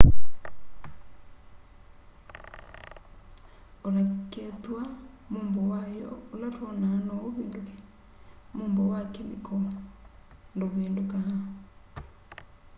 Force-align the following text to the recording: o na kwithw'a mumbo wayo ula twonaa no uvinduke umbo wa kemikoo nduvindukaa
o 3.85 3.87
na 3.95 4.01
kwithw'a 4.31 4.83
mumbo 5.31 5.61
wayo 5.71 6.11
ula 6.33 6.47
twonaa 6.55 6.97
no 7.07 7.15
uvinduke 7.27 7.75
umbo 8.61 8.81
wa 8.91 9.01
kemikoo 9.13 9.65
nduvindukaa 10.53 11.35